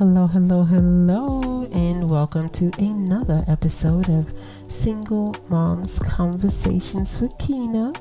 [0.00, 4.32] Hello, hello, hello, and welcome to another episode of
[4.66, 7.92] Single Moms Conversations with Keyna.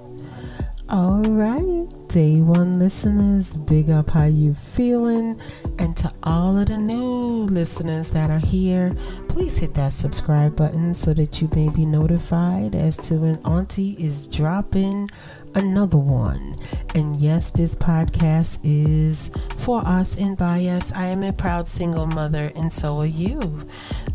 [0.87, 5.41] All right, day one listeners, big up how you feeling,
[5.77, 8.95] and to all of the new listeners that are here,
[9.27, 13.97] please hit that subscribe button so that you may be notified as to when Auntie
[13.99, 15.09] is dropping
[15.55, 16.57] another one.
[16.95, 19.29] And yes, this podcast is
[19.59, 20.91] for us and by us.
[20.93, 23.67] I am a proud single mother, and so are you.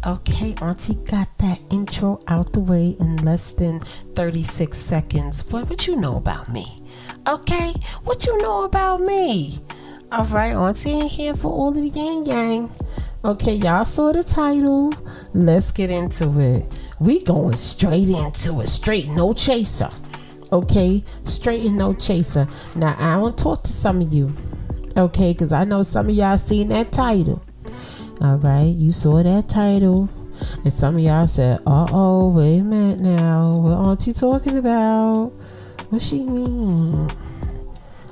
[0.07, 3.81] Okay, Auntie got that intro out the way in less than
[4.15, 5.45] 36 seconds.
[5.51, 6.83] What would you know about me?
[7.27, 9.61] Okay, what you know about me?
[10.13, 12.71] All right, Auntie ain't here for all of the yang yang.
[13.25, 14.93] Okay, y'all saw the title.
[15.33, 16.67] Let's get into it.
[17.01, 18.69] We going straight into it.
[18.69, 19.91] Straight, no chaser
[20.55, 21.03] okay?
[21.25, 22.49] Straight and no chaser.
[22.75, 24.33] Now, I to talk to some of you,
[24.97, 25.33] okay?
[25.33, 27.43] Because I know some of y'all seen that title.
[28.21, 30.09] All right, you saw that title.
[30.63, 33.57] And some of y'all said, uh oh, wait a minute now.
[33.57, 35.33] What auntie talking about?
[35.91, 37.11] What she mean?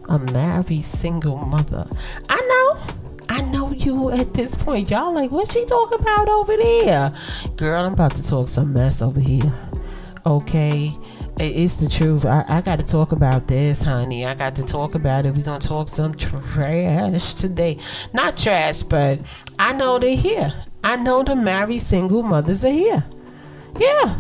[0.09, 1.87] A married single mother.
[2.29, 2.95] I know.
[3.29, 4.91] I know you at this point.
[4.91, 7.13] Y'all like, what she talking about over there?
[7.57, 9.53] Girl, I'm about to talk some mess over here.
[10.27, 10.97] Okay
[11.49, 12.25] it's the truth.
[12.25, 14.27] I, I got to talk about this, honey.
[14.27, 15.35] I got to talk about it.
[15.35, 17.79] We're going to talk some trash today.
[18.13, 19.21] Not trash, but
[19.59, 20.53] I know they're here.
[20.85, 23.05] I know the married single mothers are here.
[23.79, 24.17] Yeah.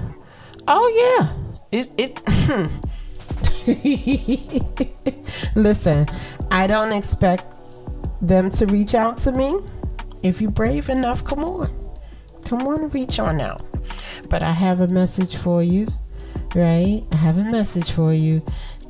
[0.66, 0.88] Oh,
[1.20, 1.32] yeah.
[1.70, 2.20] It, it,
[5.54, 6.06] Listen,
[6.50, 7.44] I don't expect
[8.20, 9.58] them to reach out to me.
[10.22, 11.70] If you're brave enough, come on.
[12.44, 13.62] Come on and reach on out.
[14.28, 15.88] But I have a message for you
[16.54, 17.02] right?
[17.10, 18.42] I have a message for you.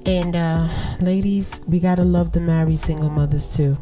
[0.04, 0.68] And uh,
[1.00, 3.76] ladies, we gotta love the married single mothers too.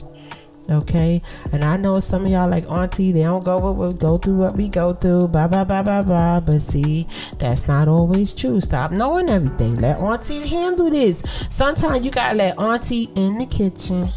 [0.68, 4.18] Okay, and I know some of y'all like Auntie, they don't go what we go
[4.18, 6.38] through what we go through, blah blah blah blah blah.
[6.38, 7.08] But see,
[7.38, 8.60] that's not always true.
[8.60, 9.76] Stop knowing everything.
[9.76, 11.24] Let Auntie handle this.
[11.48, 14.10] Sometimes you gotta let Auntie in the kitchen,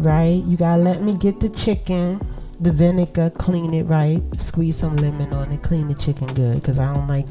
[0.00, 0.42] right?
[0.44, 2.20] You gotta let me get the chicken
[2.60, 6.56] the vinegar, clean it right, squeeze some lemon on it, clean the chicken good.
[6.56, 7.26] Because I don't like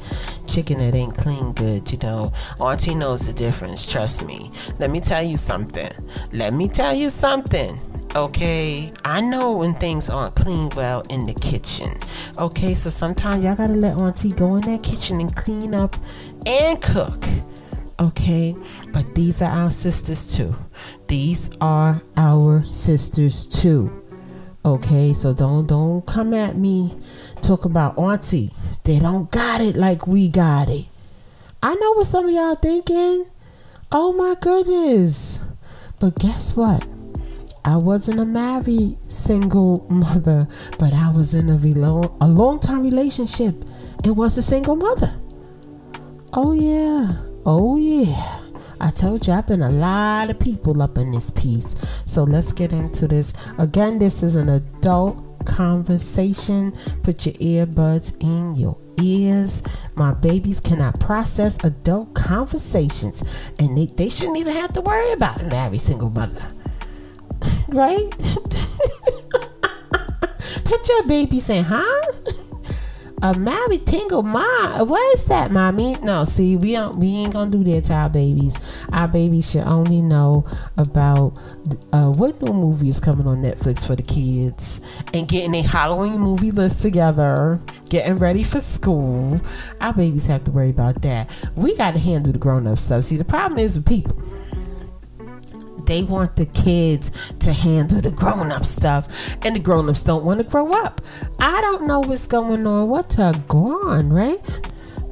[0.48, 2.34] chicken that ain't clean good, you know.
[2.60, 4.52] Auntie knows the difference, trust me.
[4.80, 5.92] Let me tell you something.
[6.32, 7.80] Let me tell you something.
[8.16, 11.96] Okay, I know when things aren't clean well in the kitchen.
[12.40, 15.96] Okay, so sometimes y'all gotta let Auntie go in that kitchen and clean up
[16.48, 17.24] and cook.
[18.00, 18.56] Okay,
[18.94, 20.56] but these are our sisters too.
[21.08, 23.99] These are our sisters too.
[24.66, 26.94] Okay, so don't don't come at me
[27.42, 28.52] talk about auntie.
[28.84, 30.88] They don't got it like we got it.
[31.64, 33.26] I know what some of y'all thinking.
[33.92, 35.40] Oh my goodness.
[36.00, 36.86] But guess what?
[37.66, 40.48] I wasn't a married single mother,
[40.78, 43.56] but I was in a, relo- a long term relationship
[44.04, 45.14] and was a single mother.
[46.34, 47.16] Oh, yeah.
[47.46, 48.40] Oh, yeah.
[48.82, 51.76] I told you I've been a lot of people up in this piece.
[52.06, 53.34] So let's get into this.
[53.58, 56.74] Again, this is an adult conversation.
[57.04, 59.64] Put your earbuds in your ears.
[59.96, 63.24] My babies cannot process adult conversations,
[63.58, 66.44] and they, they shouldn't even have to worry about it married single mother.
[67.70, 68.10] right?
[70.64, 72.02] Put your baby saying, huh?
[73.22, 74.88] a married tingle mom.
[74.88, 75.96] What is that, mommy?
[76.02, 76.98] No, see, we don't.
[76.98, 78.58] We ain't gonna do that to our babies.
[78.92, 80.46] Our babies should only know
[80.78, 81.34] about
[81.92, 84.82] uh, what new movie is coming on Netflix for the kids
[85.14, 87.60] and getting a Halloween movie list together,
[87.90, 89.42] getting ready for school.
[89.82, 91.30] Our babies have to worry about that.
[91.56, 93.04] We got to handle the grown up stuff.
[93.04, 94.16] See, the problem is with people
[95.90, 99.08] they want the kids to handle the grown up stuff,
[99.42, 101.02] and the grown ups don't want to grow up.
[101.40, 102.90] I don't know what's going on.
[102.90, 104.40] What's go on, right?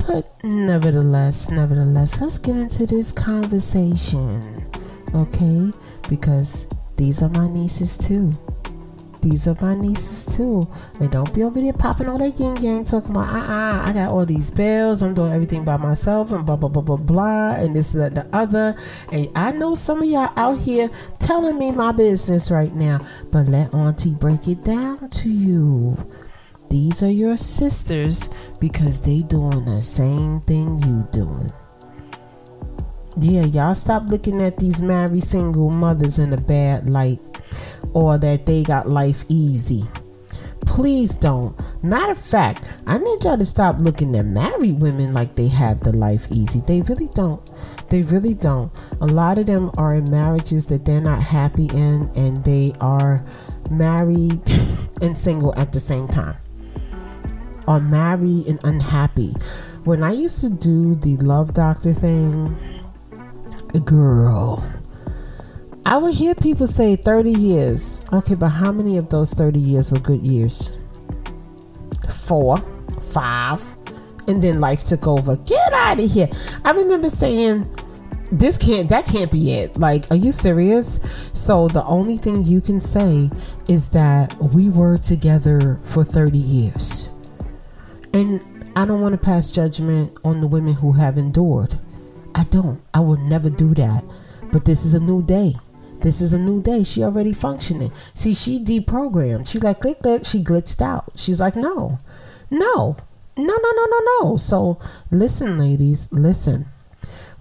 [0.08, 4.64] But nevertheless, nevertheless, let's get into this conversation,
[5.16, 5.74] okay?
[6.08, 8.38] Because these are my nieces too
[9.30, 10.68] these are my nieces too.
[11.00, 13.91] And don't be over there popping all that yin yang talking about, uh uh, I
[13.94, 17.52] got all these bills, I'm doing everything by myself, and blah, blah, blah, blah, blah,
[17.56, 18.76] and this, that, the other.
[19.12, 20.90] And I know some of y'all out here
[21.20, 25.97] telling me my business right now, but let Auntie break it down to you.
[26.70, 31.52] These are your sisters because they doing the same thing you doing.
[33.20, 37.20] Yeah, y'all stop looking at these married single mothers in a bad light
[37.97, 39.84] or that they got life easy.
[40.67, 41.55] Please don't.
[41.84, 45.79] Matter of fact, I need y'all to stop looking at married women like they have
[45.79, 46.59] the life easy.
[46.59, 47.41] They really don't.
[47.90, 48.72] They really don't.
[49.02, 53.26] A lot of them are in marriages that they're not happy in, and they are
[53.72, 54.41] married
[55.02, 56.35] and single at the same time,
[57.67, 59.34] or married and unhappy.
[59.85, 62.55] When I used to do the love doctor thing,
[63.85, 64.64] girl,
[65.87, 68.03] I would hear people say 30 years.
[68.11, 70.72] Okay, but how many of those 30 years were good years?
[72.09, 72.57] Four,
[73.13, 73.63] five,
[74.28, 75.37] and then life took over.
[75.37, 76.28] Get out of here.
[76.66, 77.73] I remember saying,
[78.34, 80.99] this can't that can't be it like are you serious
[81.31, 83.29] so the only thing you can say
[83.69, 87.07] is that we were together for 30 years
[88.13, 88.41] and
[88.75, 91.79] i don't want to pass judgment on the women who have endured
[92.35, 94.03] i don't i would never do that
[94.51, 95.55] but this is a new day
[96.02, 100.26] this is a new day she already functioning see she deprogrammed she like click click
[100.26, 101.99] she glitched out she's like no
[102.49, 102.97] no
[103.38, 104.79] no no no no no so
[105.11, 106.66] listen ladies listen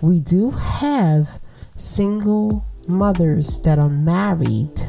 [0.00, 1.38] we do have
[1.76, 4.81] single mothers that are married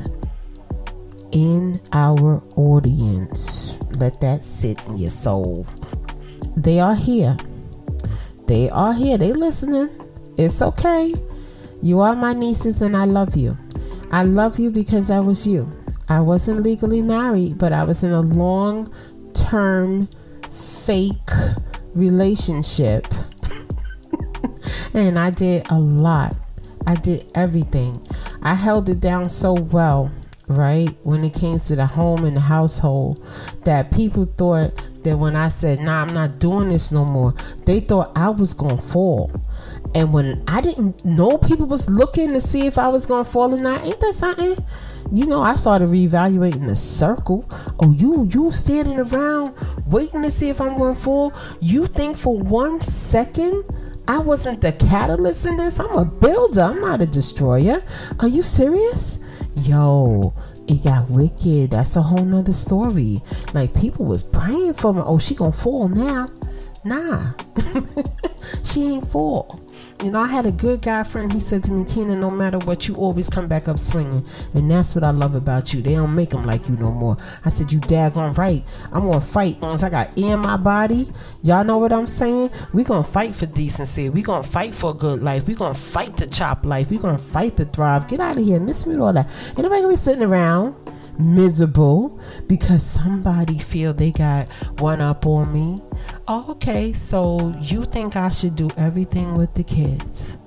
[1.31, 3.77] in our audience.
[3.97, 5.67] Let that sit in your soul.
[6.55, 7.37] They are here.
[8.47, 9.17] They are here.
[9.17, 9.89] They listening.
[10.37, 11.13] It's okay.
[11.81, 13.57] You are my nieces and I love you.
[14.11, 15.71] I love you because I was you.
[16.09, 18.91] I wasn't legally married, but I was in a long
[19.33, 20.07] term
[20.49, 21.29] fake
[21.93, 23.05] relationship
[24.93, 26.35] and I did a lot.
[26.85, 28.07] I did everything.
[28.41, 30.09] I held it down so well,
[30.47, 30.89] right?
[31.03, 33.21] When it came to the home and the household,
[33.65, 34.71] that people thought
[35.03, 37.33] that when I said, nah, I'm not doing this no more,
[37.65, 39.31] they thought I was going to fall.
[39.95, 43.53] And when I didn't know people was looking to see if I was to fall
[43.53, 44.57] or not, ain't that something?
[45.11, 47.49] You know, I started reevaluating the circle.
[47.79, 49.55] Oh, you you standing around
[49.87, 51.33] waiting to see if I'm to fall?
[51.61, 53.63] You think for one second
[54.07, 55.79] I wasn't the catalyst in this.
[55.79, 56.61] I'm a builder.
[56.61, 57.83] I'm not a destroyer.
[58.19, 59.19] Are you serious?
[59.55, 60.33] Yo,
[60.67, 61.71] it got wicked.
[61.71, 63.21] That's a whole nother story.
[63.53, 65.01] Like people was praying for me.
[65.03, 66.31] Oh, she gonna fall now.
[66.85, 67.33] Nah.
[68.63, 69.59] she ain't fall.
[70.03, 71.33] You know, I had a good guy friend.
[71.33, 74.23] He said to me, Keenan, no matter what, you always come back up swinging.
[74.53, 75.81] And that's what I love about you.
[75.81, 77.17] They don't make them like you no more.
[77.43, 78.63] I said, you daggone right.
[78.93, 79.59] I'm going to fight.
[79.59, 81.11] Once I got in my body,
[81.41, 82.51] y'all know what I'm saying?
[82.73, 84.09] we going to fight for decency.
[84.09, 85.47] we going to fight for a good life.
[85.47, 86.91] we going to fight to chop life.
[86.91, 88.07] we going to fight to thrive.
[88.07, 88.59] Get out of here.
[88.59, 89.27] Miss me with all that.
[89.49, 90.75] Ain't nobody going to be sitting around
[91.19, 94.49] miserable because somebody feel they got
[94.79, 95.81] one up on me.
[96.27, 100.37] Okay, so you think I should do everything with the kids?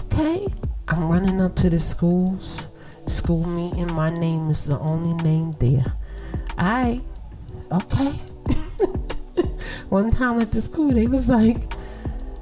[0.00, 0.46] Okay,
[0.88, 2.66] I'm running up to the schools,
[3.06, 3.92] school meeting.
[3.92, 5.94] My name is the only name there.
[6.56, 7.00] I,
[7.72, 8.10] okay.
[9.88, 11.72] One time at the school, they was like,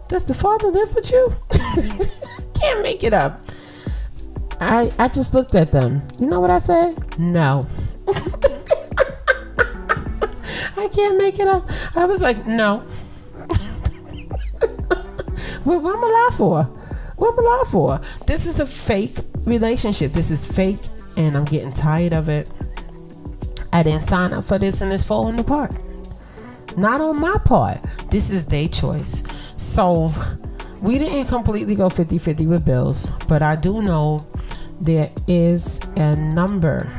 [0.09, 1.35] "Does the father live with you?"
[2.61, 3.41] Can't make it up.
[4.63, 6.03] I I just looked at them.
[6.19, 7.19] You know what I said?
[7.19, 7.67] No.
[10.77, 11.69] I can't make it up.
[11.97, 12.83] I was like, no.
[15.65, 16.63] well, what am I lie for?
[17.17, 18.01] What am I lie for?
[18.27, 20.13] This is a fake relationship.
[20.13, 20.81] This is fake,
[21.17, 22.49] and I'm getting tired of it.
[23.73, 25.73] I didn't sign up for this, and it's falling apart.
[26.77, 27.79] Not on my part.
[28.11, 29.23] This is their choice.
[29.57, 30.13] So
[30.81, 34.27] we didn't completely go 50 50 with bills, but I do know
[34.83, 36.91] there is a number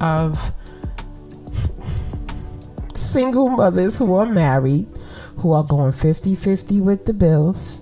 [0.00, 0.52] of
[2.94, 4.88] single mothers who are married,
[5.36, 7.80] who are going 50 50 with the bills,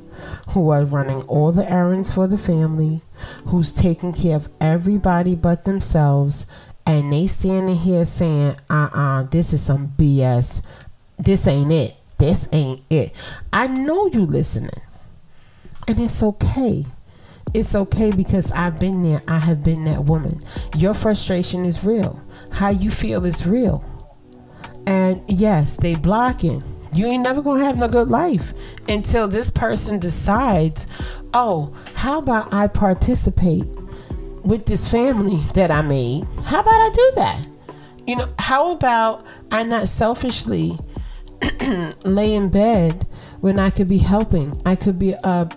[0.48, 3.00] who are running all the errands for the family,
[3.46, 6.44] who's taking care of everybody but themselves,
[6.86, 10.62] and they standing here saying, uh uh-uh, uh, this is some BS.
[11.18, 11.96] This ain't it.
[12.18, 13.12] This ain't it.
[13.54, 14.82] I know you listening.
[15.88, 16.84] And it's okay
[17.54, 19.22] it's okay because I've been there.
[19.28, 20.42] I have been that woman.
[20.76, 22.20] Your frustration is real.
[22.52, 23.84] How you feel is real.
[24.86, 26.62] And yes, they blocking.
[26.92, 28.52] You ain't never gonna have no good life
[28.88, 30.86] until this person decides,
[31.34, 33.66] oh, how about I participate
[34.44, 36.24] with this family that I made?
[36.44, 37.46] How about I do that?
[38.06, 40.78] You know, how about I not selfishly
[42.04, 43.06] lay in bed
[43.40, 44.60] when I could be helping?
[44.64, 45.50] I could be a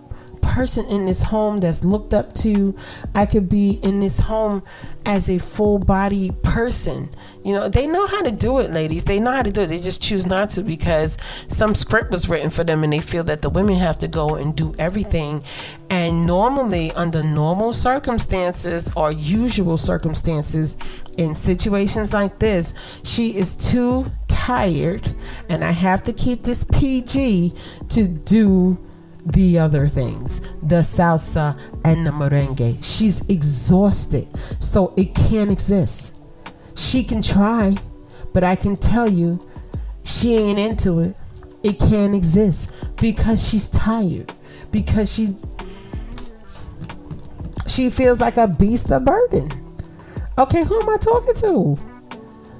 [0.49, 2.75] person in this home that's looked up to.
[3.13, 4.63] I could be in this home
[5.05, 7.09] as a full body person.
[7.45, 9.05] You know, they know how to do it, ladies.
[9.05, 9.67] They know how to do it.
[9.67, 13.23] They just choose not to because some script was written for them and they feel
[13.25, 15.43] that the women have to go and do everything.
[15.89, 20.77] And normally, under normal circumstances or usual circumstances,
[21.17, 25.15] in situations like this, she is too tired,
[25.47, 27.53] and I have to keep this PG
[27.89, 28.77] to do
[29.25, 32.83] the other things, the salsa and the merengue.
[32.83, 34.27] She's exhausted,
[34.59, 36.15] so it can't exist.
[36.75, 37.75] She can try,
[38.33, 39.43] But I can tell you,
[40.03, 41.15] she ain't into it.
[41.63, 42.71] It can't exist
[43.01, 44.31] because she's tired.
[44.71, 45.35] Because she
[47.67, 49.51] she feels like a beast of burden.
[50.37, 51.75] Okay, who am I talking to?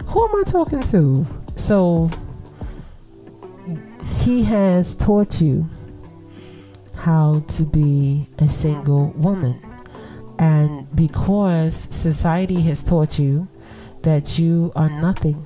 [0.06, 1.26] Who am I talking to?
[1.56, 2.10] So
[4.22, 5.70] he has taught you
[7.00, 9.60] how to be a single woman.
[10.38, 13.48] And because society has taught you
[14.04, 15.46] that you are nothing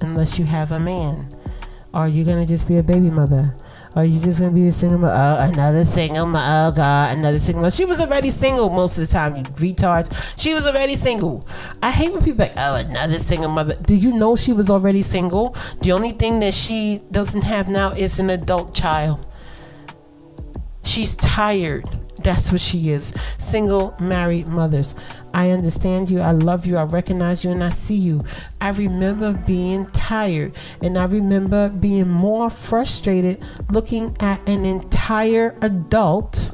[0.00, 1.34] unless you have a man,
[1.92, 3.54] are you going to just be a baby mother?
[3.96, 5.14] Are you just gonna be a single mother?
[5.16, 6.72] Oh, another single mother.
[6.72, 7.76] Oh God, another single mother.
[7.76, 9.36] She was already single most of the time.
[9.36, 10.10] You retards.
[10.36, 11.46] She was already single.
[11.80, 13.76] I hate when people like, oh, another single mother.
[13.76, 15.56] Did you know she was already single?
[15.82, 19.24] The only thing that she doesn't have now is an adult child.
[20.84, 21.84] She's tired.
[22.22, 23.12] That's what she is.
[23.38, 24.94] Single, married mothers.
[25.34, 26.20] I understand you.
[26.20, 26.76] I love you.
[26.76, 28.24] I recognize you and I see you.
[28.60, 36.52] I remember being tired and I remember being more frustrated looking at an entire adult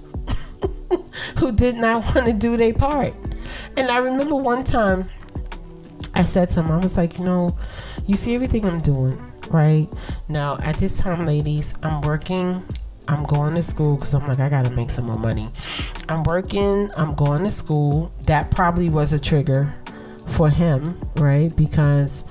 [1.38, 3.14] who did not want to do their part.
[3.76, 5.10] And I remember one time
[6.14, 7.56] I said to him, I was like, you know,
[8.06, 9.18] you see everything I'm doing,
[9.50, 9.88] right?
[10.28, 12.62] Now, at this time, ladies, I'm working
[13.10, 15.50] I'm going to school because I'm like, I got to make some more money.
[16.08, 18.12] I'm working, I'm going to school.
[18.26, 19.74] That probably was a trigger
[20.28, 21.54] for him, right?
[21.56, 22.22] Because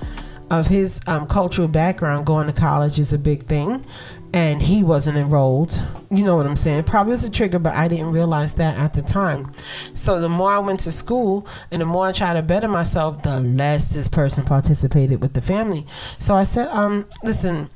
[0.50, 3.84] of his um, cultural background, going to college is a big thing.
[4.32, 5.86] And he wasn't enrolled.
[6.10, 6.84] You know what I'm saying?
[6.84, 9.52] Probably was a trigger, but I didn't realize that at the time.
[9.92, 13.22] So the more I went to school and the more I tried to better myself,
[13.22, 15.86] the less this person participated with the family.
[16.18, 17.68] So I said, um, listen,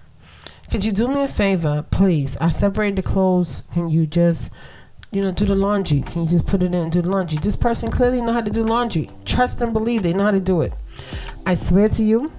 [0.75, 2.37] could you do me a favor, please?
[2.39, 3.63] I separated the clothes.
[3.75, 4.53] Can you just,
[5.13, 6.01] you know, do the laundry?
[6.01, 7.39] Can you just put it in and do the laundry?
[7.39, 9.09] This person clearly know how to do laundry.
[9.25, 10.73] Trust and believe they know how to do it.
[11.47, 12.33] I swear to you,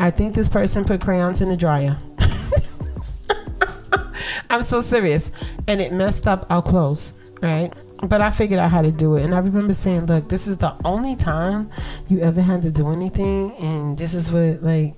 [0.00, 1.96] I think this person put crayons in the dryer.
[4.50, 5.30] I'm so serious.
[5.68, 7.72] And it messed up our clothes, right?
[8.02, 9.24] But I figured out how to do it.
[9.24, 11.70] And I remember saying, look, this is the only time
[12.08, 13.54] you ever had to do anything.
[13.58, 14.94] And this is what, like,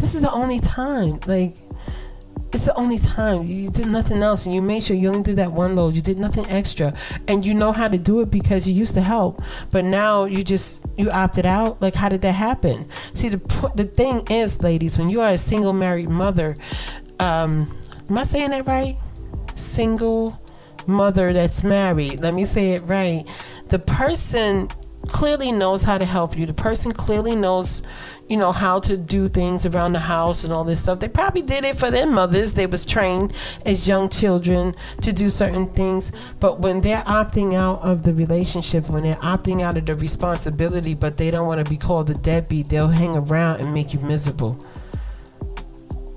[0.00, 1.20] this is the only time.
[1.26, 1.54] Like,
[2.52, 3.44] it's the only time.
[3.44, 5.94] You did nothing else and you made sure you only did that one load.
[5.94, 6.94] You did nothing extra
[7.26, 9.42] and you know how to do it because you used to help.
[9.70, 11.80] But now you just you opted out?
[11.80, 12.88] Like how did that happen?
[13.14, 16.56] See the the thing is ladies when you are a single married mother
[17.20, 17.74] um
[18.08, 18.96] am i saying that right?
[19.54, 20.38] Single
[20.86, 22.20] mother that's married.
[22.20, 23.24] Let me say it right.
[23.68, 24.68] The person
[25.08, 26.46] clearly knows how to help you.
[26.46, 27.82] The person clearly knows
[28.32, 31.00] you know how to do things around the house and all this stuff.
[31.00, 32.54] They probably did it for their mothers.
[32.54, 33.30] They was trained
[33.66, 36.12] as young children to do certain things.
[36.40, 40.94] But when they're opting out of the relationship when they're opting out of the responsibility
[40.94, 44.00] but they don't want to be called a deadbeat they'll hang around and make you
[44.00, 44.64] miserable.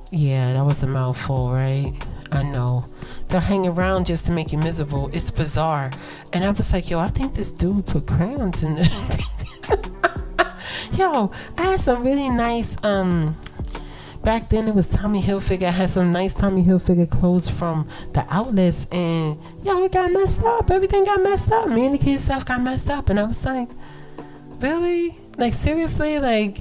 [0.10, 1.92] Yeah that was a mouthful right?
[2.32, 2.86] I know.
[3.28, 5.10] They'll hang around just to make you miserable.
[5.12, 5.92] It's bizarre.
[6.32, 9.28] And i was like yo i think this dude put crayons in the
[10.98, 13.36] Yo, I had some really nice um
[14.24, 15.68] back then it was Tommy Hilfiger.
[15.68, 20.44] I had some nice Tommy Hilfiger clothes from the outlets and yo, it got messed
[20.44, 20.72] up.
[20.72, 21.68] Everything got messed up.
[21.68, 23.70] Me and the kids stuff got messed up and I was like,
[24.60, 25.18] Really?
[25.38, 26.18] Like seriously?
[26.20, 26.60] Like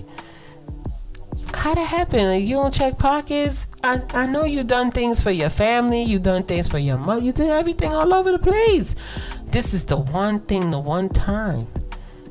[1.54, 2.26] how'd it happen?
[2.26, 3.68] Like you don't check pockets?
[3.84, 7.24] I, I know you done things for your family, you done things for your mother,
[7.24, 8.96] you did everything all over the place.
[9.44, 11.68] This is the one thing, the one time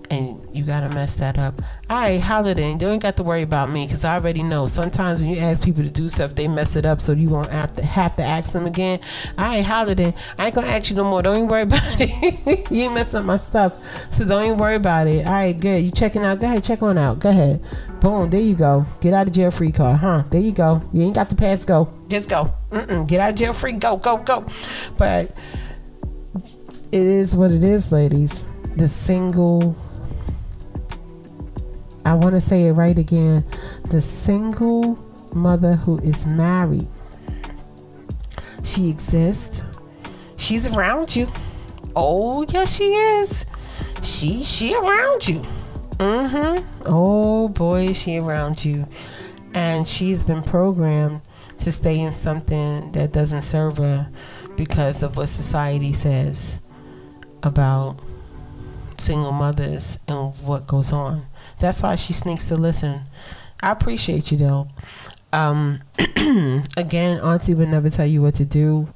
[0.10, 1.62] and you gotta mess that up.
[1.90, 2.76] All right, holiday.
[2.76, 4.66] Don't got to worry about me because I already know.
[4.66, 7.50] Sometimes when you ask people to do stuff, they mess it up, so you won't
[7.50, 9.00] have to have to ask them again.
[9.38, 10.14] All right, holiday.
[10.38, 11.22] I ain't gonna ask you no more.
[11.22, 12.72] Don't even worry about it.
[12.72, 13.74] you ain't messing up my stuff,
[14.14, 15.26] so don't even worry about it.
[15.26, 15.84] All right, good.
[15.84, 16.40] You checking out?
[16.40, 17.20] Go ahead, check on out.
[17.20, 17.62] Go ahead.
[18.02, 18.30] Boom.
[18.30, 18.86] There you go.
[19.00, 20.24] Get out of jail free card, huh?
[20.30, 20.82] There you go.
[20.92, 21.64] You ain't got the pass.
[21.64, 21.90] Go.
[22.10, 22.54] Just go.
[22.70, 23.08] Mm-mm.
[23.08, 23.72] Get out of jail free.
[23.72, 23.96] Go.
[23.96, 24.18] Go.
[24.18, 24.46] Go.
[24.98, 25.32] But
[26.92, 28.46] it is what it is, ladies.
[28.76, 29.76] The single
[32.06, 33.46] I want to say it right again.
[33.86, 34.98] The single
[35.34, 36.88] mother who is married,
[38.64, 39.64] she exists.
[40.38, 41.30] She's around you.
[41.96, 43.46] Oh, yes, she is.
[44.02, 45.42] She she around you.
[45.98, 46.84] Mm-hmm.
[46.86, 48.86] Oh boy, she around you.
[49.54, 51.22] And she's been programmed
[51.60, 54.10] to stay in something that doesn't serve her
[54.58, 56.60] because of what society says
[57.44, 57.98] about
[58.98, 61.26] single mothers and what goes on.
[61.64, 63.04] That's why she sneaks to listen.
[63.62, 64.68] I appreciate you though.
[65.32, 65.80] Um,
[66.76, 68.90] again, Auntie would never tell you what to do,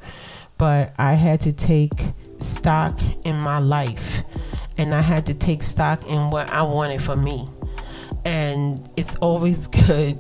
[0.58, 1.94] but I had to take
[2.42, 4.22] stock in my life
[4.78, 7.48] and I had to take stock in what I wanted for me.
[8.26, 10.20] And it's always good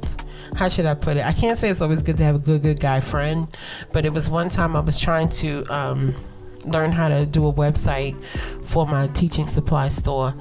[0.55, 1.25] how should I put it?
[1.25, 3.49] I can't say it's always good to have a good, good guy friend,
[3.91, 6.15] but it was one time I was trying to um,
[6.63, 8.15] learn how to do a website
[8.63, 10.33] for my teaching supply store,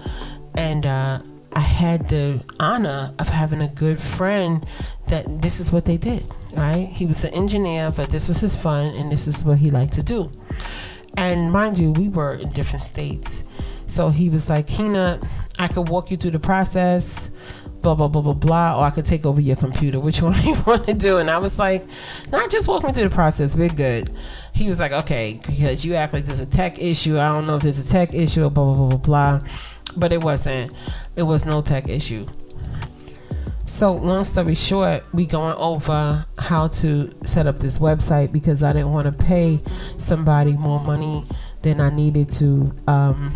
[0.55, 1.19] and uh,
[1.57, 4.67] I had the honor of having a good friend
[5.09, 6.23] that this is what they did,
[6.53, 6.87] right?
[6.87, 9.95] He was an engineer, but this was his fun, and this is what he liked
[9.95, 10.31] to do.
[11.17, 13.43] And mind you, we were in different states.
[13.87, 15.19] So he was like, Hina,
[15.59, 17.31] I could walk you through the process
[17.87, 20.01] blah blah blah blah blah, or I could take over your computer.
[20.01, 21.19] Which one do you want to do?
[21.19, 21.85] And I was like,
[22.33, 23.55] not just walk me through the process.
[23.55, 24.11] We're good.
[24.53, 27.17] He was like, okay, because you act like there's a tech issue.
[27.19, 29.49] I don't know if there's a tech issue blah blah blah blah blah.
[29.97, 30.73] But it wasn't.
[31.17, 32.27] It was no tech issue.
[33.67, 38.73] So long story short, we going over how to set up this website because I
[38.73, 39.61] didn't want to pay
[39.99, 41.25] somebody more money
[41.63, 43.35] than I needed to um,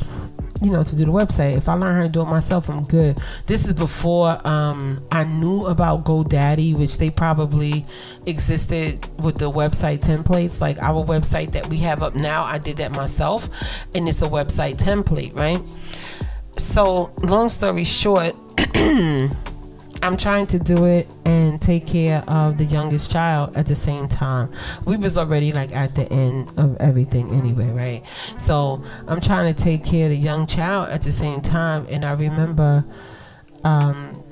[0.63, 1.57] you know, to do the website.
[1.57, 3.19] If I learn how to do it myself, I'm good.
[3.47, 7.87] This is before um, I knew about GoDaddy, which they probably
[8.27, 10.61] existed with the website templates.
[10.61, 13.49] Like our website that we have up now, I did that myself,
[13.95, 15.61] and it's a website template, right?
[16.61, 18.37] So, long story short,
[18.75, 24.09] I'm trying to do it and take care of the youngest child at the same
[24.09, 24.53] time.
[24.85, 28.03] We was already like at the end of everything anyway, right?
[28.39, 31.87] So I'm trying to take care of the young child at the same time.
[31.89, 32.85] And I remember
[33.65, 34.23] um,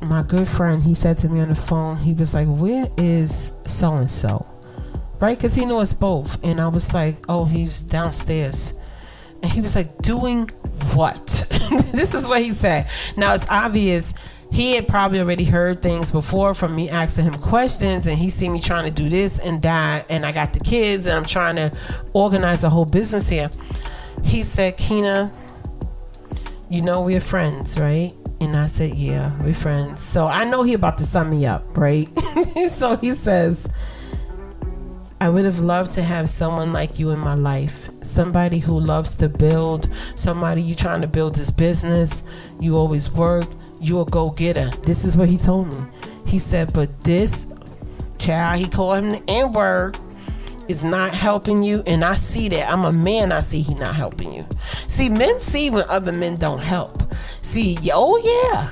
[0.00, 3.52] my good friend, he said to me on the phone, he was like, Where is
[3.64, 4.44] so and so?
[5.20, 5.38] Right?
[5.38, 6.42] Because he knew us both.
[6.42, 8.74] And I was like, Oh, he's downstairs.
[9.40, 10.50] And he was like, Doing
[10.94, 11.46] what?
[11.92, 12.88] this is what he said.
[13.16, 14.14] Now it's obvious
[14.52, 18.48] he had probably already heard things before from me asking him questions and he see
[18.48, 21.56] me trying to do this and that and I got the kids and I'm trying
[21.56, 21.72] to
[22.12, 23.50] organize a whole business here.
[24.22, 25.30] He said, Keyna,
[26.70, 28.12] you know we're friends, right?
[28.40, 30.02] And I said, Yeah, we're friends.
[30.02, 32.08] So I know he about to sum me up, right?
[32.70, 33.68] so he says,
[35.18, 37.88] I would have loved to have someone like you in my life.
[38.02, 42.22] Somebody who loves to build, somebody you trying to build this business.
[42.60, 43.46] You always work
[43.80, 44.70] you a go getter.
[44.82, 45.86] This is what he told me.
[46.26, 47.52] He said, but this
[48.18, 49.98] child, he called him the N word,
[50.68, 51.82] is not helping you.
[51.86, 52.70] And I see that.
[52.70, 54.46] I'm a man, I see he not helping you.
[54.88, 57.14] See, men see when other men don't help.
[57.42, 58.70] See, oh yeah.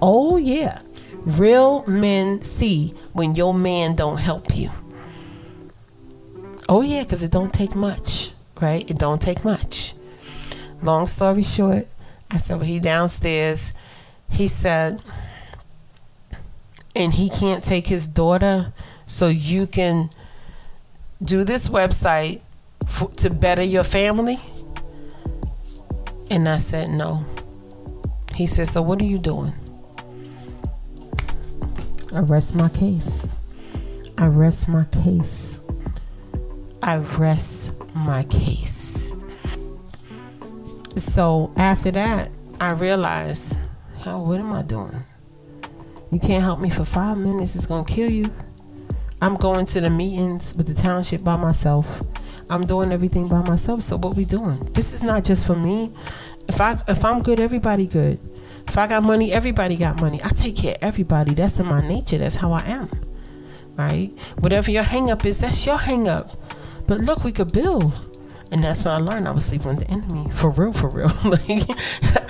[0.00, 0.80] Oh yeah.
[1.24, 4.70] Real men see when your man don't help you.
[6.70, 8.30] Oh yeah, because it don't take much,
[8.60, 8.88] right?
[8.88, 9.92] It don't take much.
[10.82, 11.86] Long story short,
[12.30, 13.74] I said, well, he downstairs
[14.30, 15.02] he said,
[16.94, 18.72] and he can't take his daughter,
[19.04, 20.10] so you can
[21.22, 22.40] do this website
[23.16, 24.38] to better your family?
[26.30, 27.24] And I said, no.
[28.34, 29.52] He said, so what are you doing?
[32.12, 33.28] I rest my case.
[34.16, 35.59] I rest my case.
[36.82, 39.12] I rest my case.
[40.96, 43.56] So after that, I realized
[44.02, 45.04] Hell, what am I doing?
[46.10, 48.32] You can't help me for five minutes, it's gonna kill you.
[49.20, 52.00] I'm going to the meetings with the township by myself.
[52.48, 53.82] I'm doing everything by myself.
[53.82, 54.72] So what we doing?
[54.72, 55.92] This is not just for me.
[56.48, 58.18] If I if I'm good, everybody good.
[58.66, 60.18] If I got money, everybody got money.
[60.24, 61.34] I take care of everybody.
[61.34, 62.16] That's in my nature.
[62.16, 62.88] That's how I am.
[63.76, 64.10] Right?
[64.38, 66.39] Whatever your hang up is, that's your hang up.
[66.90, 67.92] But look, we could build.
[68.50, 70.28] And that's when I learned I was sleeping with the enemy.
[70.30, 71.12] For real, for real.
[71.24, 71.70] like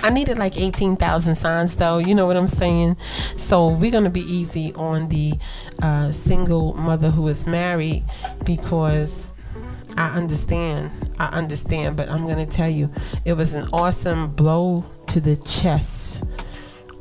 [0.03, 1.97] I needed like 18,000 signs though.
[1.97, 2.97] You know what I'm saying?
[3.37, 5.33] So we're going to be easy on the
[5.81, 8.03] uh, single mother who is married
[8.45, 9.33] because
[9.97, 10.91] I understand.
[11.17, 11.97] I understand.
[11.97, 12.91] But I'm going to tell you,
[13.25, 16.23] it was an awesome blow to the chest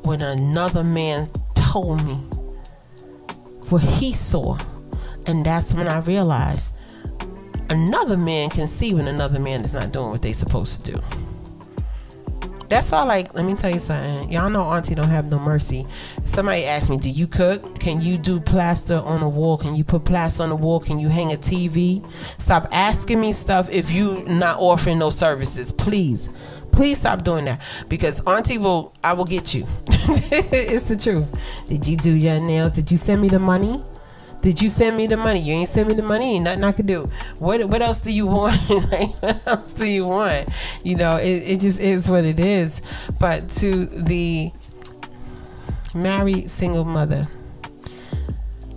[0.05, 2.14] when another man told me
[3.68, 4.57] what he saw.
[5.27, 6.73] And that's when I realized
[7.70, 11.02] another man can see when another man is not doing what they supposed to do.
[12.68, 14.30] That's why, like, let me tell you something.
[14.30, 15.88] Y'all know Auntie don't have no mercy.
[16.22, 17.80] Somebody asked me, "Do you cook?
[17.80, 19.59] Can you do plaster on a wall?
[19.59, 20.78] Can you put plaster on the wall?
[20.78, 22.04] Can you hang a TV?"
[22.38, 26.28] Stop asking me stuff if you not offering no services, please.
[26.70, 28.94] Please stop doing that because Auntie will.
[29.02, 29.66] I will get you.
[29.88, 31.26] it's the truth.
[31.68, 32.70] Did you do your nails?
[32.70, 33.83] Did you send me the money?
[34.42, 35.40] Did you send me the money?
[35.40, 36.37] You ain't send me the money.
[36.37, 37.11] Ain't nothing I could do.
[37.38, 38.57] What What else do you want?
[39.20, 40.48] what else do you want?
[40.83, 42.81] You know, it, it just is what it is.
[43.18, 44.50] But to the
[45.92, 47.29] married single mother,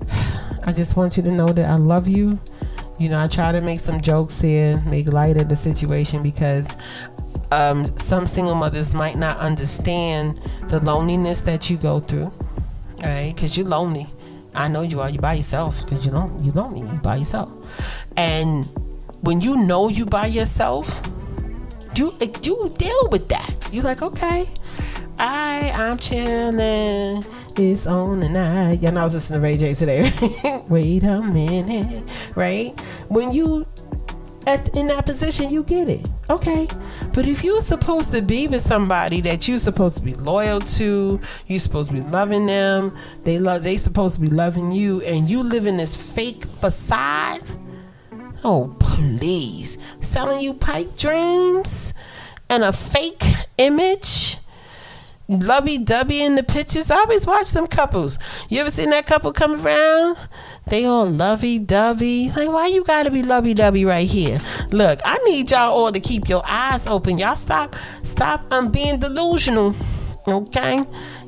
[0.65, 2.39] I just want you to know that I love you.
[2.99, 6.77] You know, I try to make some jokes here, make light of the situation because
[7.51, 12.33] um, some single mothers might not understand the loneliness that you go through,
[13.01, 13.31] right?
[13.33, 14.09] Because you're lonely
[14.55, 15.09] I know you are.
[15.09, 17.51] You by yourself because you don't you don't you by yourself.
[18.17, 18.65] And
[19.21, 20.87] when you know you by yourself,
[21.95, 23.51] you you deal with that.
[23.71, 24.49] You like okay,
[25.19, 27.23] I I'm chilling.
[27.55, 28.81] It's on the night.
[28.81, 30.11] Yeah, I was listening to Ray J today.
[30.69, 32.03] Wait a minute,
[32.35, 32.77] right?
[33.09, 33.67] When you
[34.47, 36.05] at in that position, you get it.
[36.29, 36.67] Okay.
[37.13, 41.19] But if you're supposed to be with somebody that you're supposed to be loyal to,
[41.47, 45.29] you're supposed to be loving them, they love they supposed to be loving you, and
[45.29, 47.43] you live in this fake facade.
[48.43, 49.77] Oh please.
[50.01, 51.93] Selling you pipe dreams
[52.49, 53.23] and a fake
[53.57, 54.37] image
[55.27, 56.91] lovey dubby in the pictures.
[56.91, 58.19] I always watch them couples.
[58.49, 60.17] You ever seen that couple come around?
[60.67, 62.29] They all lovey dovey.
[62.31, 64.41] Like, why you gotta be lovey dovey right here?
[64.71, 67.17] Look, I need y'all all to keep your eyes open.
[67.17, 69.75] Y'all stop, stop um, being delusional.
[70.27, 70.83] Okay?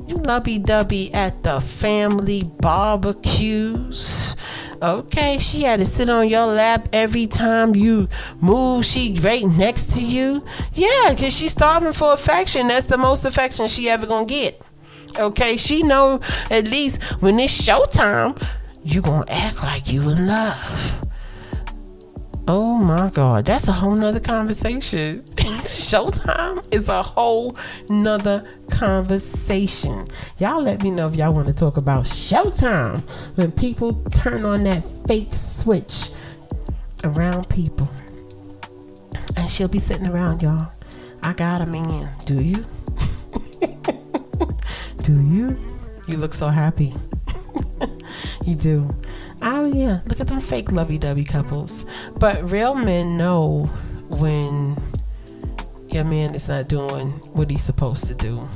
[0.08, 4.36] You lovey dovey at the family barbecues.
[4.82, 8.08] Okay, she had to sit on your lap every time you
[8.40, 8.86] move.
[8.86, 10.46] She right next to you.
[10.74, 12.68] Yeah, because she's starving for affection.
[12.68, 14.62] That's the most affection she ever gonna get.
[15.18, 16.20] Okay, she know
[16.52, 18.40] at least when it's showtime,
[18.86, 21.10] you gonna act like you in love.
[22.48, 25.22] Oh my God, that's a whole nother conversation.
[25.66, 27.58] Showtime is a whole
[27.90, 30.08] nother conversation.
[30.38, 33.02] Y'all let me know if y'all want to talk about Showtime
[33.36, 36.12] when people turn on that fake switch
[37.04, 37.90] around people.
[39.36, 40.72] And she'll be sitting around y'all.
[41.24, 42.12] I got a man.
[42.26, 42.64] Do you?
[45.02, 45.58] Do you?
[46.08, 46.94] You look so happy.
[48.46, 48.96] You do.
[49.42, 51.86] Oh yeah, look at them fake lovey-dovey couples.
[52.18, 53.66] But real men know
[54.10, 54.82] when
[55.90, 58.48] your man is not doing what he's supposed to do,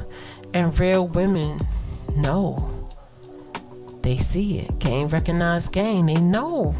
[0.53, 1.59] and real women
[2.15, 2.69] know.
[4.01, 4.79] They see it.
[4.79, 6.05] Game recognize game.
[6.05, 6.75] They know.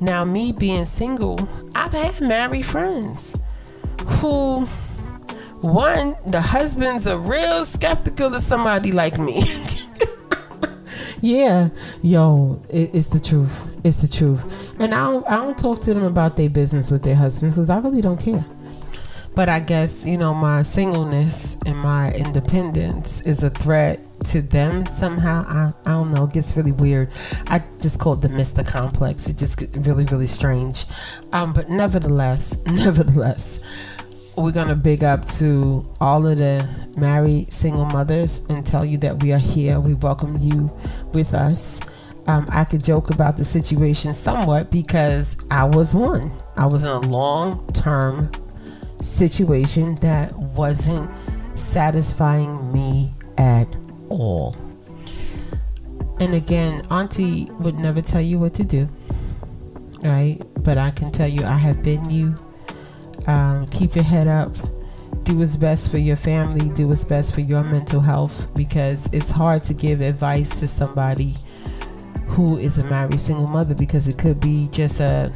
[0.00, 3.36] Now, me being single, I've had married friends
[4.06, 4.64] who,
[5.60, 9.42] one, the husbands are real skeptical of somebody like me.
[11.20, 11.68] yeah,
[12.02, 13.62] yo, it, it's the truth.
[13.84, 14.44] It's the truth.
[14.80, 17.70] And I don't, I don't talk to them about their business with their husbands because
[17.70, 18.44] I really don't care.
[19.34, 24.86] But I guess, you know, my singleness and my independence is a threat to them
[24.86, 25.44] somehow.
[25.48, 26.24] I, I don't know.
[26.24, 27.10] It gets really weird.
[27.46, 28.66] I just call it the Mr.
[28.66, 29.28] Complex.
[29.28, 30.84] It just gets really, really strange.
[31.32, 33.60] Um, but nevertheless, nevertheless,
[34.36, 38.98] we're going to big up to all of the married single mothers and tell you
[38.98, 39.80] that we are here.
[39.80, 40.70] We welcome you
[41.12, 41.80] with us.
[42.26, 46.30] Um, I could joke about the situation somewhat because I was one.
[46.56, 48.30] I was in a long term
[49.00, 51.10] situation that wasn't
[51.58, 53.66] satisfying me at
[54.08, 54.54] all.
[56.20, 58.88] And again, Auntie would never tell you what to do,
[60.02, 60.38] right?
[60.58, 62.36] But I can tell you, I have been you.
[63.26, 64.52] Um, keep your head up.
[65.24, 66.68] Do what's best for your family.
[66.70, 71.36] Do what's best for your mental health because it's hard to give advice to somebody
[72.28, 75.32] who is a married single mother because it could be just a,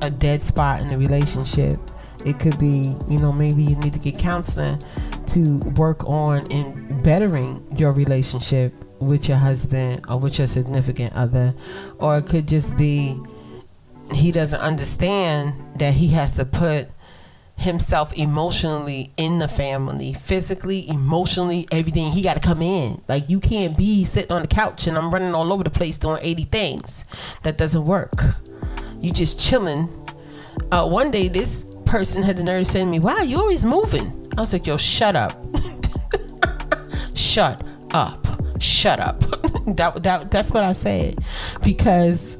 [0.00, 1.78] a dead spot in the relationship
[2.24, 4.82] it could be, you know, maybe you need to get counseling
[5.28, 11.54] to work on in bettering your relationship with your husband or with your significant other.
[11.98, 13.18] Or it could just be
[14.12, 16.88] he doesn't understand that he has to put
[17.58, 22.12] himself emotionally in the family, physically, emotionally, everything.
[22.12, 23.02] He got to come in.
[23.08, 25.98] Like you can't be sitting on the couch and I'm running all over the place
[25.98, 27.04] doing 80 things.
[27.42, 28.22] That doesn't work.
[29.00, 29.88] You just chilling.
[30.70, 33.64] Uh, one day, this person had the nerve to say to me, Wow, you always
[33.64, 34.30] moving.
[34.36, 35.36] I was like, Yo, shut up.
[37.14, 38.26] shut up.
[38.60, 39.20] Shut up.
[39.66, 41.18] that, that, that's what I said.
[41.62, 42.36] Because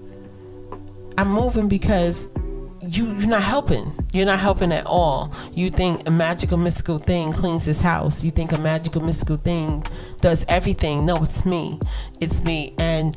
[1.16, 2.28] I'm moving because
[2.82, 3.92] you, you're not helping.
[4.12, 5.32] You're not helping at all.
[5.52, 8.24] You think a magical mystical thing cleans this house.
[8.24, 9.84] You think a magical mystical thing
[10.20, 11.04] does everything.
[11.04, 11.78] No, it's me.
[12.20, 12.74] It's me.
[12.78, 13.16] And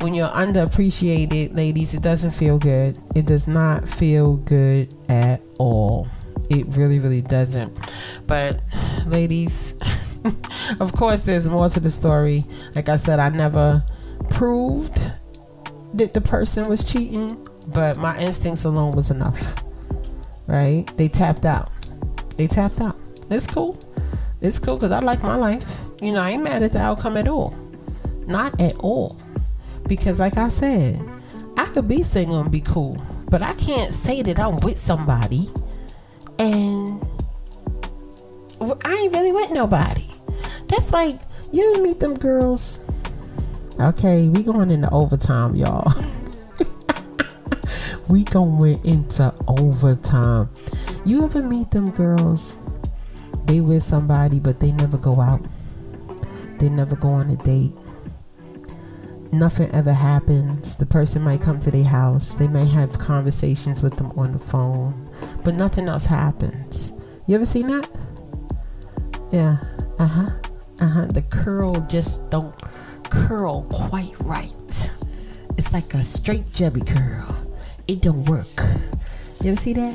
[0.00, 2.98] when you're underappreciated, ladies, it doesn't feel good.
[3.14, 6.08] It does not feel good at all.
[6.48, 7.72] It really, really doesn't.
[8.26, 8.60] But,
[9.06, 9.74] ladies,
[10.80, 12.44] of course, there's more to the story.
[12.74, 13.84] Like I said, I never
[14.30, 15.00] proved
[15.94, 19.62] that the person was cheating, but my instincts alone was enough.
[20.52, 20.84] Right?
[20.98, 21.72] They tapped out.
[22.36, 22.98] They tapped out.
[23.30, 23.78] It's cool.
[24.42, 25.66] It's cool because I like my life.
[26.02, 27.56] You know, I ain't mad at the outcome at all.
[28.26, 29.18] Not at all.
[29.88, 31.00] Because, like I said,
[31.56, 35.50] I could be single and be cool, but I can't say that I'm with somebody
[36.38, 37.02] and
[38.60, 40.06] I ain't really with nobody.
[40.68, 41.18] That's like
[41.50, 42.80] you meet them girls.
[43.80, 45.90] Okay, we going into overtime, y'all.
[48.08, 50.48] we going into overtime.
[51.04, 52.58] You ever meet them girls?
[53.44, 55.42] They with somebody, but they never go out.
[56.58, 57.72] They never go on a date.
[59.32, 60.76] Nothing ever happens.
[60.76, 62.34] The person might come to their house.
[62.34, 65.08] They may have conversations with them on the phone,
[65.42, 66.92] but nothing else happens.
[67.26, 67.88] You ever seen that?
[69.32, 69.56] Yeah.
[69.98, 70.30] Uh huh.
[70.80, 71.06] Uh huh.
[71.06, 72.54] The curl just don't
[73.04, 74.90] curl quite right.
[75.56, 77.41] It's like a straight Jebby curl.
[77.92, 78.62] It don't work.
[79.42, 79.94] You ever see that?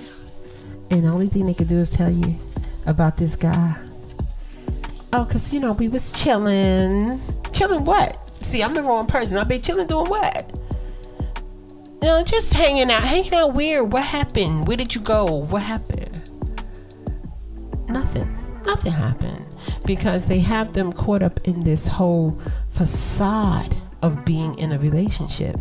[0.91, 2.36] And the only thing they could do is tell you
[2.86, 3.75] about this guy.
[5.12, 7.19] Oh, cause you know we was chilling.
[7.53, 8.19] Chilling what?
[8.43, 9.36] See, I'm the wrong person.
[9.36, 10.47] I be chilling doing what?
[12.03, 13.91] You know, just hanging out, hanging out weird.
[13.91, 14.67] What happened?
[14.67, 15.25] Where did you go?
[15.25, 16.29] What happened?
[17.89, 18.38] Nothing.
[18.63, 19.43] Nothing happened
[19.88, 25.57] because they have them caught up in this whole facade of being in a relationship.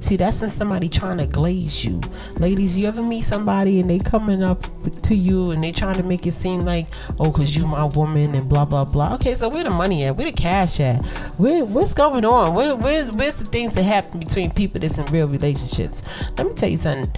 [0.00, 2.00] See, that's when somebody trying to glaze you.
[2.38, 4.64] Ladies, you ever meet somebody and they coming up
[5.02, 6.86] to you and they trying to make it seem like,
[7.18, 9.14] oh, cause you my woman and blah blah blah.
[9.14, 10.16] Okay, so where the money at?
[10.16, 11.04] Where the cash at?
[11.36, 12.54] Where what's going on?
[12.54, 16.02] Where, where where's the things that happen between people that's in real relationships?
[16.36, 17.12] Let me tell you something.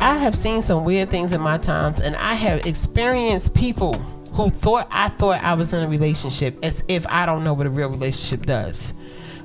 [0.00, 3.94] I have seen some weird things in my times, and I have experienced people
[4.32, 7.66] who thought I thought I was in a relationship as if I don't know what
[7.66, 8.94] a real relationship does.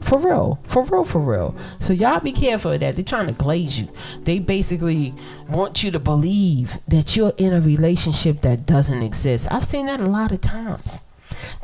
[0.01, 1.55] For real, for real, for real.
[1.79, 2.95] So y'all be careful of that.
[2.95, 3.89] They're trying to glaze you.
[4.23, 5.13] They basically
[5.49, 9.47] want you to believe that you're in a relationship that doesn't exist.
[9.51, 11.01] I've seen that a lot of times.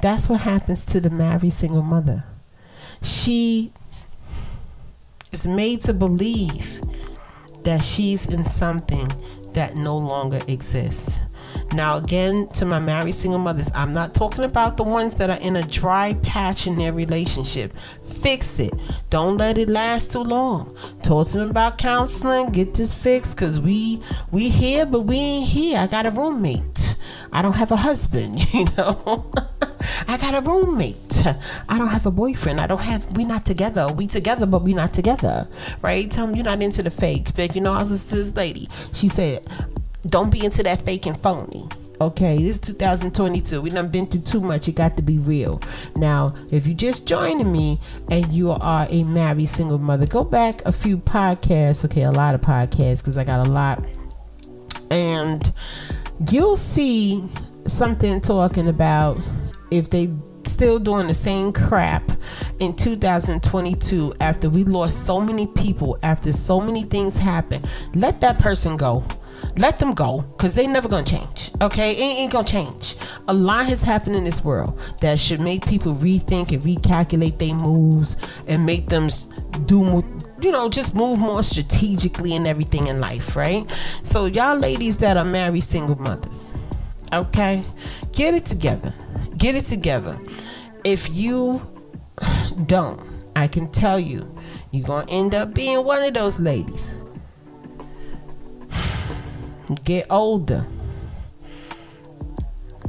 [0.01, 2.25] That's what happens to the married single mother.
[3.01, 3.71] She
[5.31, 6.81] is made to believe
[7.63, 9.11] that she's in something
[9.53, 11.19] that no longer exists.
[11.73, 15.39] Now, again, to my married single mothers, I'm not talking about the ones that are
[15.39, 17.73] in a dry patch in their relationship.
[18.07, 18.73] Fix it.
[19.09, 20.77] Don't let it last too long.
[21.01, 22.51] Talk to them about counseling.
[22.51, 25.79] Get this fixed, cause we we here, but we ain't here.
[25.79, 26.95] I got a roommate.
[27.31, 28.39] I don't have a husband.
[28.53, 29.25] You know.
[30.07, 31.25] I got a roommate.
[31.67, 32.61] I don't have a boyfriend.
[32.61, 33.17] I don't have.
[33.17, 33.87] We not together.
[33.87, 35.47] We together, but we not together.
[35.81, 36.09] Right?
[36.09, 37.35] Tell them you're not into the fake.
[37.35, 38.69] But you know, I was this lady.
[38.93, 39.45] She said,
[40.07, 41.67] don't be into that fake and phony.
[42.01, 43.61] Okay, this is 2022.
[43.61, 44.67] We done been through too much.
[44.67, 45.61] It got to be real.
[45.95, 50.61] Now, if you just joining me and you are a married single mother, go back
[50.65, 51.85] a few podcasts.
[51.85, 53.81] Okay, a lot of podcasts because I got a lot,
[54.91, 55.49] and
[56.29, 57.23] you'll see
[57.65, 59.17] something talking about
[59.71, 60.09] if they
[60.45, 62.03] still doing the same crap
[62.59, 68.37] in 2022 after we lost so many people after so many things happened let that
[68.39, 69.05] person go
[69.57, 71.91] let them go because they never gonna change okay?
[71.91, 72.95] It ain't gonna change.
[73.27, 77.53] A lot has happened in this world that should make people rethink and recalculate their
[77.53, 79.09] moves and make them
[79.65, 80.03] do more
[80.41, 83.69] you know just move more strategically and everything in life right?
[84.03, 86.53] So y'all ladies that are married single mothers
[87.11, 87.63] okay?
[88.11, 88.93] Get it together.
[89.37, 90.19] Get it together.
[90.83, 91.61] If you
[92.65, 92.99] don't
[93.35, 94.27] i can tell you
[94.71, 96.93] you're gonna end up being one of those ladies
[99.83, 100.65] get older.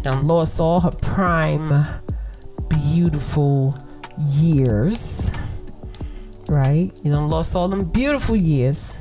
[0.04, 1.86] And lost all her prime,
[2.68, 3.78] beautiful
[4.18, 5.32] years.
[6.48, 6.90] Right?
[7.02, 8.96] You know, lost all them beautiful years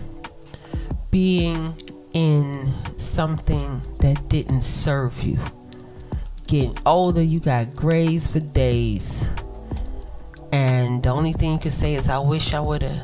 [1.11, 1.75] being
[2.13, 5.39] in something that didn't serve you.
[6.47, 9.27] Getting older, you got grays for days.
[10.51, 13.01] And the only thing you can say is, I wish I would have.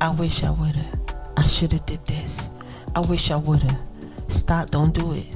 [0.00, 1.00] I wish I would have.
[1.36, 2.48] I should have did this.
[2.94, 3.91] I wish I would have.
[4.32, 4.70] Stop.
[4.70, 5.26] Don't do it.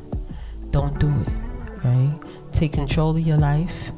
[0.70, 1.84] Don't do it.
[1.84, 2.18] Right?
[2.52, 3.90] Take control of your life.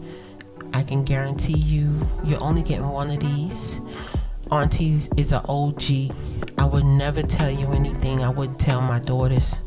[0.74, 3.80] I can guarantee you, you're only getting one of these.
[4.50, 6.12] Aunties is an OG.
[6.58, 9.60] I would never tell you anything I wouldn't tell my daughters.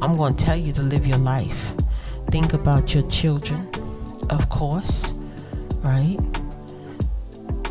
[0.00, 1.72] I'm going to tell you to live your life.
[2.30, 3.68] Think about your children,
[4.30, 5.12] of course,
[5.82, 6.16] right?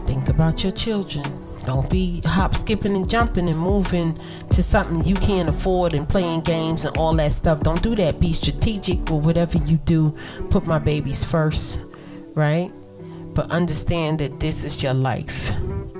[0.06, 1.26] Think about your children
[1.70, 6.42] don't be hop, skipping, and jumping and moving to something you can't afford and playing
[6.42, 7.62] games and all that stuff.
[7.62, 8.20] Don't do that.
[8.20, 10.18] Be strategic with whatever you do.
[10.50, 11.80] Put my babies first,
[12.34, 12.72] right?
[13.36, 15.52] But understand that this is your life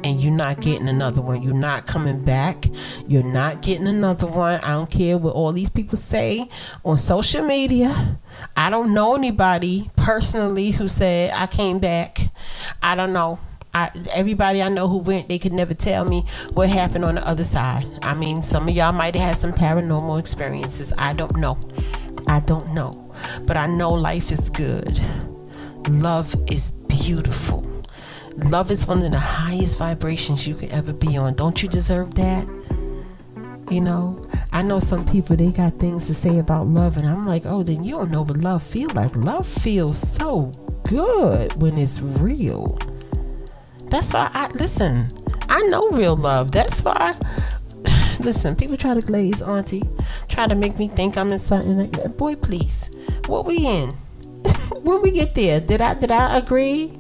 [0.04, 1.44] and you're not getting another one.
[1.44, 2.66] You're not coming back.
[3.08, 4.60] You're not getting another one.
[4.62, 6.50] I don't care what all these people say
[6.84, 8.18] on social media.
[8.58, 12.32] I don't know anybody personally who said I came back.
[12.82, 13.38] I don't know.
[13.74, 17.28] I, everybody I know who went, they could never tell me what happened on the
[17.28, 17.86] other side.
[18.02, 20.94] I mean, some of y'all might have had some paranormal experiences.
[20.98, 21.58] I don't know.
[22.28, 23.14] I don't know.
[23.42, 25.00] But I know life is good.
[25.88, 27.66] Love is beautiful.
[28.38, 31.36] love is one of the highest vibrations you could ever be on.
[31.36, 32.48] Don't you deserve that?
[33.70, 37.28] You know, I know some people they got things to say about love, and I'm
[37.28, 39.16] like, oh, then you don't know what love feel like.
[39.16, 40.54] Love feels so
[40.88, 42.80] good when it's real.
[43.90, 45.12] That's why I listen.
[45.50, 46.52] I know real love.
[46.52, 47.16] That's why.
[48.20, 49.84] Listen, people try to glaze auntie,
[50.28, 52.18] try to make me think I'm in something like.
[52.18, 52.92] Boy, please,
[53.28, 53.90] what we in?
[54.84, 56.92] when we get there, did I did I agree?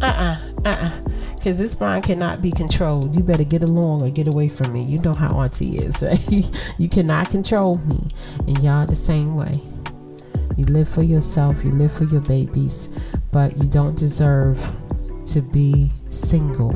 [0.00, 3.14] Uh uh-uh, uh uh uh because this mind cannot be controlled.
[3.14, 4.82] You better get along or get away from me.
[4.82, 6.50] You know how auntie is, right?
[6.76, 8.12] you cannot control me,
[8.48, 9.60] and y'all the same way.
[10.56, 12.88] You live for yourself, you live for your babies,
[13.30, 14.58] but you don't deserve
[15.26, 16.70] to be single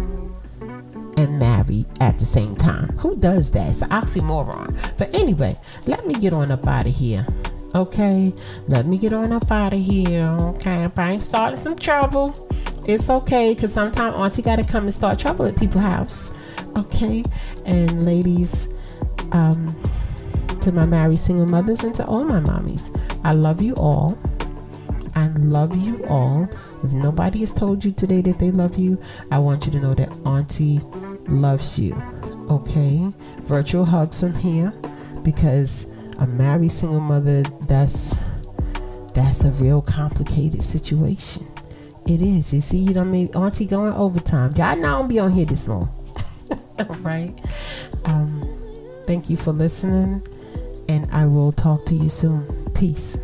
[1.17, 2.89] and married at the same time.
[2.99, 3.71] Who does that?
[3.71, 4.77] It's an oxymoron.
[4.99, 7.27] But anyway, let me get on up out of here.
[7.75, 8.33] Okay,
[8.67, 10.25] let me get on up out of here.
[10.25, 12.49] Okay, if I'm probably starting some trouble.
[12.85, 16.33] It's okay, because sometimes auntie got to come and start trouble at people's house.
[16.77, 17.23] Okay,
[17.67, 18.67] and ladies,
[19.33, 19.77] um,
[20.61, 22.91] to my married single mothers and to all my mommies,
[23.23, 24.19] I love you all.
[25.21, 26.49] I love you all.
[26.83, 28.99] If nobody has told you today that they love you,
[29.31, 30.81] I want you to know that auntie
[31.29, 31.95] loves you.
[32.51, 34.73] Okay, virtual hugs from here
[35.23, 35.87] because
[36.21, 38.17] a married single mother that's
[39.13, 41.47] that's a real complicated situation.
[42.07, 42.55] It is.
[42.55, 44.57] You see, you don't mean auntie going overtime.
[44.57, 45.91] Y'all know I don't be on here this long.
[47.01, 47.35] right?
[48.07, 48.43] Um,
[49.07, 50.23] thank you for listening,
[50.89, 52.71] and I will talk to you soon.
[52.75, 53.19] Peace.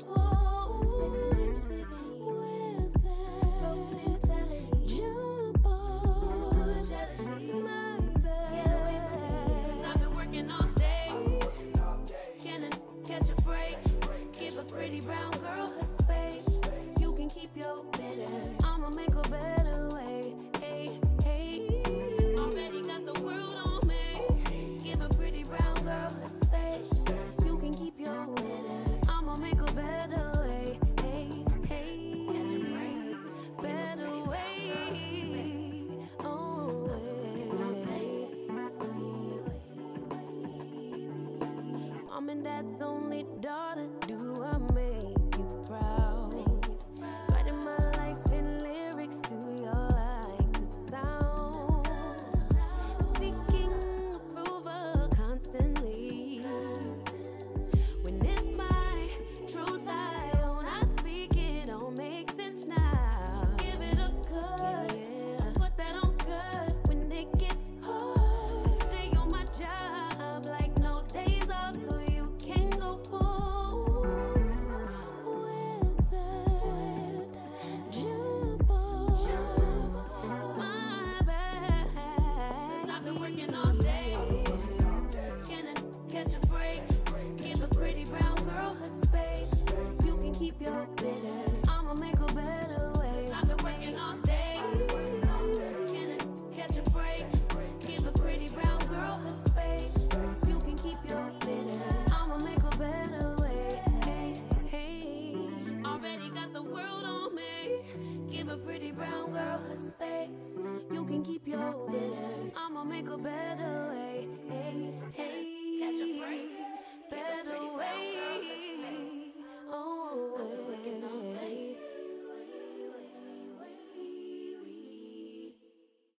[0.00, 0.43] Keep